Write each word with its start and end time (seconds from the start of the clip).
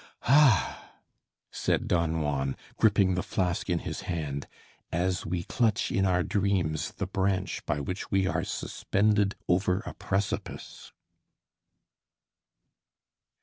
"Ah!" 0.23 0.93
said 1.51 1.87
Don 1.87 2.21
Juan, 2.21 2.57
gripping 2.75 3.13
the 3.13 3.21
flask 3.21 3.69
in 3.69 3.77
his 3.77 4.01
hand 4.01 4.47
as 4.91 5.27
we 5.27 5.43
clutch 5.43 5.91
in 5.91 6.07
our 6.07 6.23
dreams 6.23 6.93
the 6.93 7.05
branch 7.05 7.63
by 7.67 7.79
which 7.79 8.09
we 8.09 8.25
are 8.25 8.43
suspended 8.43 9.35
over 9.47 9.81
a 9.81 9.93
precipice. 9.93 10.91